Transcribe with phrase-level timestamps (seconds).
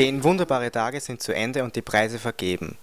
[0.00, 2.78] zehn wunderbare Tage sind zu Ende und die Preise vergeben.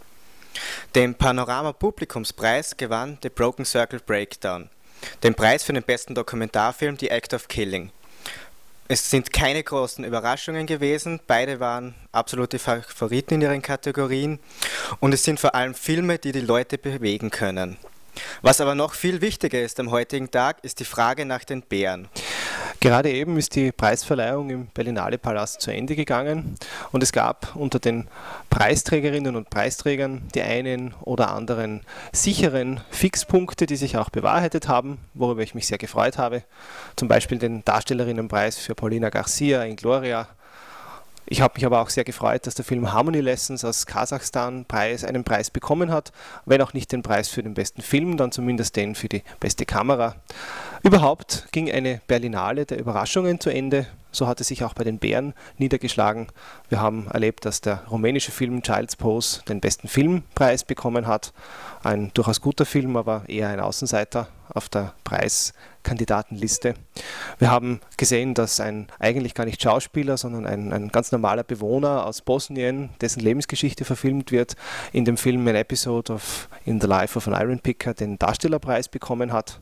[0.94, 4.70] Den Panorama Publikumspreis gewann The Broken Circle Breakdown,
[5.24, 7.90] den Preis für den besten Dokumentarfilm The Act of Killing.
[8.88, 14.38] Es sind keine großen Überraschungen gewesen, beide waren absolute Favoriten in ihren Kategorien
[15.00, 17.78] und es sind vor allem Filme, die die Leute bewegen können.
[18.44, 22.10] Was aber noch viel wichtiger ist am heutigen Tag, ist die Frage nach den Bären.
[22.80, 26.56] Gerade eben ist die Preisverleihung im Berlinale Palast zu Ende gegangen
[26.92, 28.08] und es gab unter den
[28.52, 35.42] Preisträgerinnen und Preisträgern die einen oder anderen sicheren Fixpunkte, die sich auch bewahrheitet haben, worüber
[35.42, 36.44] ich mich sehr gefreut habe.
[36.96, 40.28] Zum Beispiel den Darstellerinnenpreis für Paulina Garcia in Gloria
[41.30, 45.04] ich habe mich aber auch sehr gefreut, dass der Film Harmony Lessons aus Kasachstan Preis,
[45.04, 46.14] einen Preis bekommen hat,
[46.46, 49.66] wenn auch nicht den Preis für den besten Film, dann zumindest den für die beste
[49.66, 50.16] Kamera.
[50.88, 53.88] Überhaupt ging eine Berlinale der Überraschungen zu Ende.
[54.10, 56.28] So hat es sich auch bei den Bären niedergeschlagen.
[56.70, 61.34] Wir haben erlebt, dass der rumänische Film Child's Pose den besten Filmpreis bekommen hat.
[61.84, 66.74] Ein durchaus guter Film, aber eher ein Außenseiter auf der Preiskandidatenliste.
[67.40, 72.06] Wir haben gesehen, dass ein eigentlich gar nicht Schauspieler, sondern ein, ein ganz normaler Bewohner
[72.06, 74.56] aus Bosnien, dessen Lebensgeschichte verfilmt wird,
[74.92, 78.88] in dem Film An Episode of In the Life of an Iron Picker den Darstellerpreis
[78.88, 79.62] bekommen hat.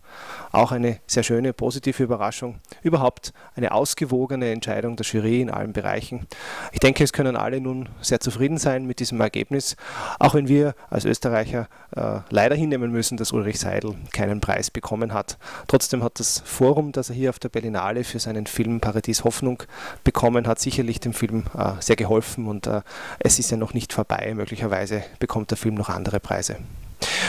[0.52, 2.60] Auch eine sehr schöne, positive Überraschung.
[2.82, 6.28] Überhaupt eine ausgewogene Entscheidung der Jury in allen Bereichen.
[6.72, 9.76] Ich denke, es können alle nun sehr zufrieden sein mit diesem Ergebnis,
[10.20, 15.14] auch wenn wir als Österreicher äh, leider hinnehmen müssen, dass Ulrich Seidel keinen Preis bekommen
[15.14, 15.40] hat.
[15.68, 19.64] Trotzdem hat das Forum, das er hier auf der Berlinale für seinen Film Paradies Hoffnung
[20.04, 22.82] bekommen hat, sicherlich dem Film äh, sehr geholfen und äh,
[23.20, 24.34] es ist ja noch nicht vorbei.
[24.36, 26.58] Möglicherweise bekommt der Film noch andere Preise.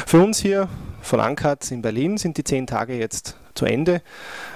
[0.07, 0.69] Für uns hier
[1.01, 4.03] von Ankert in Berlin sind die zehn Tage jetzt zu Ende.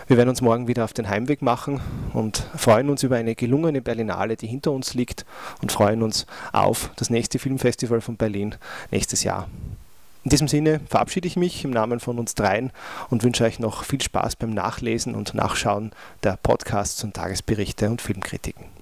[0.08, 1.80] Wir werden uns morgen wieder auf den Heimweg machen
[2.12, 5.24] und freuen uns über eine gelungene Berlinale, die hinter uns liegt
[5.62, 8.56] und freuen uns auf das nächste Filmfestival von Berlin
[8.90, 9.48] nächstes Jahr.
[10.22, 12.72] In diesem Sinne verabschiede ich mich im Namen von uns dreien
[13.08, 15.92] und wünsche euch noch viel Spaß beim Nachlesen und Nachschauen
[16.22, 18.79] der Podcasts und Tagesberichte und Filmkritiken.